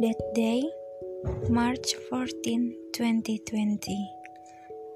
[0.00, 0.64] That day,
[1.50, 4.10] March 14, 2020,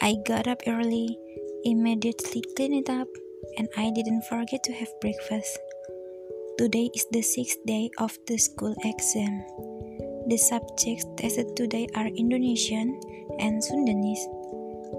[0.00, 1.18] I got up early,
[1.64, 3.08] immediately cleaned it up,
[3.58, 5.58] and I didn't forget to have breakfast.
[6.56, 9.42] Today is the sixth day of the school exam.
[10.28, 12.94] The subjects tested today are Indonesian
[13.40, 14.22] and Sundanese.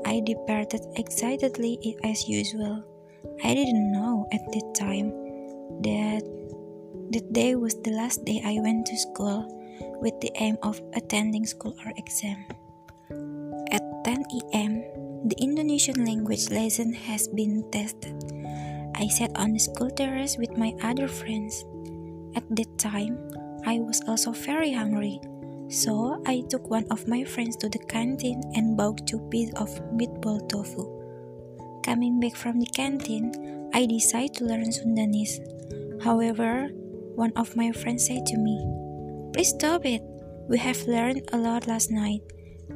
[0.05, 2.83] I departed excitedly as usual.
[3.41, 5.15] I didn't know at that time
[5.88, 6.27] that
[7.15, 9.62] that day was the last day I went to school
[10.01, 12.45] with the aim of attending school or exam.
[13.71, 14.83] At 10 a.m.,
[15.25, 18.15] the Indonesian language lesson has been tested.
[18.95, 21.63] I sat on the school terrace with my other friends.
[22.35, 23.17] At that time,
[23.65, 25.21] I was also very hungry,
[25.69, 29.70] so I took one of my friends to the canteen and bought two pieces of
[29.95, 30.84] meatball tofu.
[31.84, 33.31] Coming back from the canteen,
[33.73, 35.39] I decided to learn Sundanese.
[36.03, 36.70] However,
[37.15, 38.59] one of my friends said to me,
[39.34, 40.01] Please stop it.
[40.48, 42.21] We have learned a lot last night.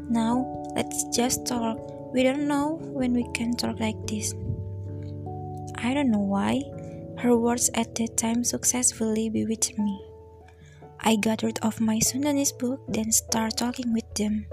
[0.10, 1.78] Now, let's just talk.
[2.14, 4.34] We don't know when we can talk like this.
[5.78, 6.64] I don't know why.
[7.20, 10.02] Her words at that time successfully bewitched me.
[11.00, 14.48] I got rid of my Sundanese book, then start talking with them.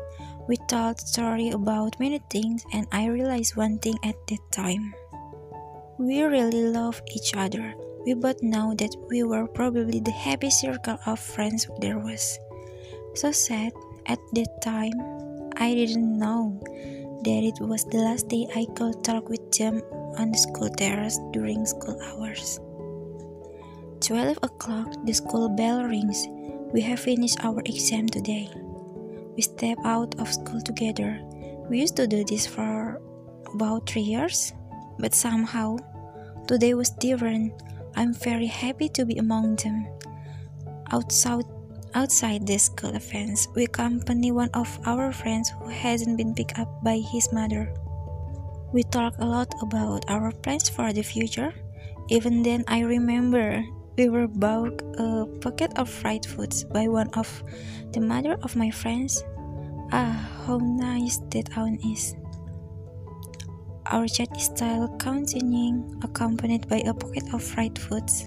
[0.47, 4.93] We told story about many things, and I realized one thing at that time.
[5.99, 7.75] We really love each other.
[8.05, 12.39] We both know that we were probably the happiest circle of friends there was.
[13.15, 13.73] So sad,
[14.07, 14.93] at that time,
[15.57, 16.61] I didn't know
[17.25, 19.81] that it was the last day I could talk with them
[20.19, 22.61] on the school terrace during school hours.
[24.01, 26.27] 12 o'clock, the school bell rings.
[26.73, 28.51] We have finished our exam today.
[29.37, 31.21] We step out of school together.
[31.71, 33.01] We used to do this for
[33.55, 34.53] about three years,
[34.99, 35.79] but somehow
[36.47, 37.55] today was different.
[37.97, 39.87] I'm very happy to be among them.
[40.91, 41.47] Outside,
[41.95, 46.83] outside the school fence, we accompany one of our friends who hasn't been picked up
[46.83, 47.73] by his mother.
[48.73, 51.55] We talk a lot about our plans for the future.
[52.09, 53.63] Even then, I remember
[53.97, 57.31] we were bought a packet of fried foods by one of
[57.93, 59.23] the mother of my friends.
[59.93, 62.17] Ah, how nice that town is.
[63.95, 68.27] Our chat still continuing, accompanied by a pocket of fried foods.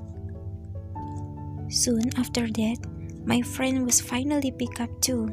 [1.67, 2.79] Soon after that,
[3.27, 5.27] my friend was finally picked up too.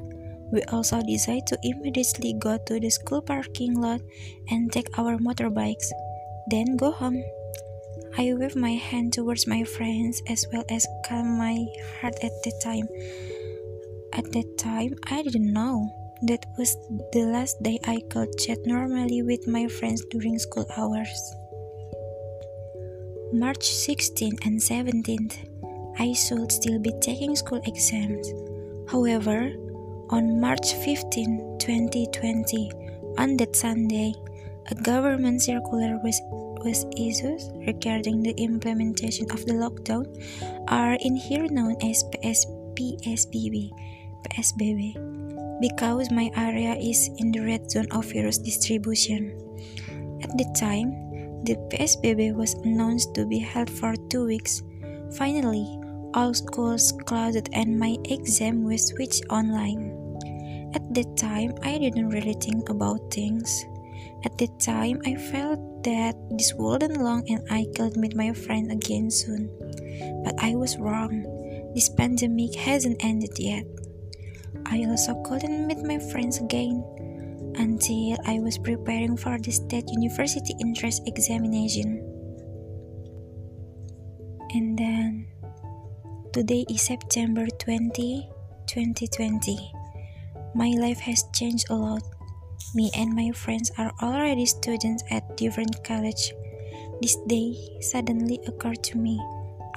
[0.50, 4.02] We also decided to immediately go to the school parking lot
[4.50, 5.94] and take our motorbikes,
[6.50, 7.22] then go home.
[8.18, 11.62] I waved my hand towards my friends as well as calm my
[12.02, 12.90] heart at the time.
[14.12, 15.94] At that time, I didn't know
[16.26, 16.76] that was
[17.12, 21.12] the last day I could chat normally with my friends during school hours.
[23.32, 25.36] March 16th and 17th,
[25.98, 28.32] I should still be taking school exams.
[28.88, 29.52] However,
[30.08, 32.72] on March 15, 2020,
[33.18, 34.14] on that Sunday,
[34.70, 36.16] a government circular was,
[36.64, 40.08] was issued regarding the implementation of the lockdown,
[40.68, 42.46] are in here known as PS,
[42.76, 43.70] PSBB,
[44.24, 45.14] PSBB
[45.60, 49.32] because my area is in the red zone of virus distribution.
[50.22, 50.91] At the time,
[51.44, 54.62] the PSBB was announced to be held for two weeks.
[55.16, 55.78] Finally,
[56.14, 59.93] all schools closed and my exam was switched online.
[60.75, 63.64] At that time, I didn't really think about things.
[64.25, 68.72] At that time, I felt that this wouldn't long and I could meet my friend
[68.72, 69.53] again soon.
[70.25, 71.22] But I was wrong.
[71.75, 73.66] This pandemic hasn't ended yet.
[74.66, 76.82] I also couldn't meet my friends again
[77.56, 82.03] until I was preparing for the state university entrance examination.
[84.54, 85.26] And then
[86.32, 88.28] today is September 20,
[88.66, 89.59] 2020.
[90.54, 92.03] My life has changed a lot.
[92.75, 96.32] Me and my friends are already students at different college.
[97.03, 99.20] This day suddenly occurred to me.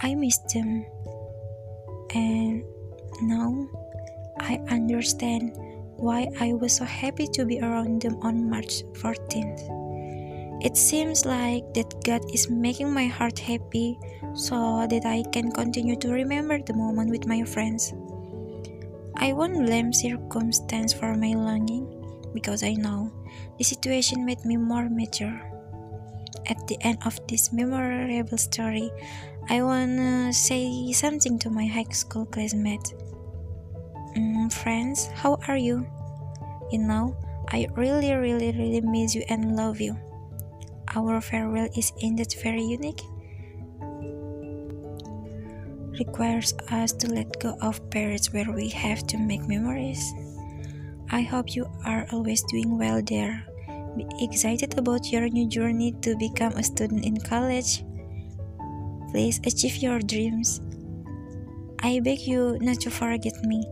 [0.01, 0.86] I miss them.
[2.13, 2.63] And
[3.22, 3.68] now
[4.48, 5.52] I understand
[6.00, 9.60] why I was so happy to be around them on March 14th.
[10.64, 14.00] It seems like that God is making my heart happy
[14.34, 17.94] so that I can continue to remember the moment with my friends.
[19.18, 21.92] I won't blame circumstance for my longing
[22.34, 23.12] because I know
[23.58, 25.42] the situation made me more mature.
[26.48, 28.92] At the end of this memorable story,
[29.50, 32.94] I wanna say something to my high school classmates.
[34.18, 35.86] Mm, friends, how are you?
[36.72, 37.16] You know,
[37.50, 39.96] I really, really, really miss you and love you.
[40.96, 43.06] Our farewell is indeed very unique.
[46.00, 50.02] requires us to let go of periods where we have to make memories.
[51.10, 53.46] I hope you are always doing well there.
[53.96, 57.84] Be excited about your new journey to become a student in college.
[59.12, 60.62] Please achieve your dreams.
[61.80, 63.66] I beg you not to forget me.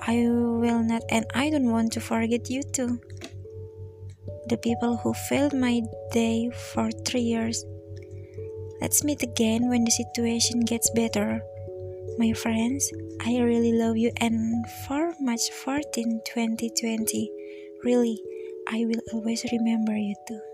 [0.00, 3.00] I will not, and I don't want to forget you too.
[4.48, 7.64] The people who failed my day for three years.
[8.80, 11.42] Let's meet again when the situation gets better.
[12.18, 12.90] My friends,
[13.20, 17.30] I really love you and for March 14, 2020,
[17.84, 18.22] really,
[18.68, 20.47] I will always remember you too.